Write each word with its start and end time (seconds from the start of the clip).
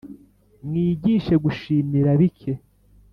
mwigishe 0.65 1.33
gushimira 1.43 2.11
bike 2.21 2.51